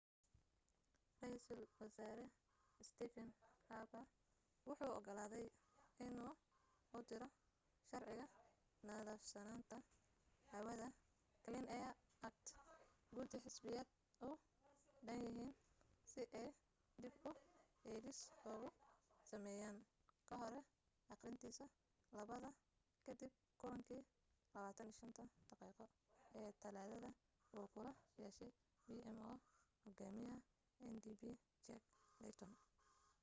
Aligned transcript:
raiisel 1.21 1.61
wasaare 1.81 2.23
stephen 2.87 3.27
harper 3.67 4.05
wuxuu 4.67 4.93
ogolaaday 4.99 5.45
inuu 6.07 6.33
u 6.95 6.99
diro 7.09 7.27
sharciga 7.89 8.25
'nadiifsanaanta 8.85 9.75
hawada 10.51 10.87
clean 11.43 11.65
air 11.77 11.93
act' 12.27 12.51
gudi 13.15 13.37
xisbiyada 13.45 13.93
u 14.27 14.29
dhanyihiin 15.07 15.51
si 16.11 16.21
ay 16.39 16.47
dib 17.01 17.15
u 17.29 17.31
eegis 17.91 18.19
ugu 18.51 18.69
sameeyaan 19.29 19.77
kahor 20.29 20.53
aqrintiisa 21.13 21.65
labaad 22.17 22.45
kadib 23.05 23.33
kulankii 23.59 24.01
25-ta 24.53 25.53
daqiiqo 25.61 25.85
ee 26.39 26.49
talaadada 26.61 27.09
uu 27.57 27.65
kula 27.73 27.91
yeeshay 28.21 28.51
pmo 28.85 29.29
hogaamiyaha 29.83 30.39
ndp 30.91 31.21
jack 31.65 31.83
layton 32.21 32.53